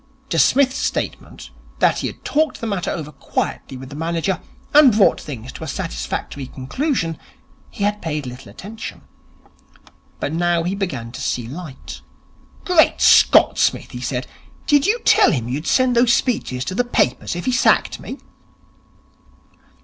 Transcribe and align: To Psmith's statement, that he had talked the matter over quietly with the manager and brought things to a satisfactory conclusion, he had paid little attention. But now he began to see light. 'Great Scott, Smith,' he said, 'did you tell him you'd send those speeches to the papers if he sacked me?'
To 0.31 0.39
Psmith's 0.39 0.77
statement, 0.79 1.51
that 1.77 1.99
he 1.99 2.07
had 2.07 2.25
talked 2.25 2.59
the 2.59 2.65
matter 2.65 2.89
over 2.89 3.11
quietly 3.11 3.77
with 3.77 3.89
the 3.89 3.95
manager 3.95 4.41
and 4.73 4.91
brought 4.91 5.21
things 5.21 5.51
to 5.51 5.63
a 5.63 5.67
satisfactory 5.67 6.47
conclusion, 6.47 7.19
he 7.69 7.83
had 7.83 8.01
paid 8.01 8.25
little 8.25 8.49
attention. 8.49 9.01
But 10.19 10.33
now 10.33 10.63
he 10.63 10.73
began 10.73 11.11
to 11.11 11.21
see 11.21 11.45
light. 11.47 12.01
'Great 12.65 12.99
Scott, 12.99 13.59
Smith,' 13.59 13.91
he 13.91 14.01
said, 14.01 14.25
'did 14.65 14.87
you 14.87 14.99
tell 15.05 15.31
him 15.31 15.47
you'd 15.47 15.67
send 15.67 15.95
those 15.95 16.13
speeches 16.15 16.65
to 16.65 16.73
the 16.73 16.83
papers 16.83 17.35
if 17.35 17.45
he 17.45 17.51
sacked 17.51 17.99
me?' 17.99 18.17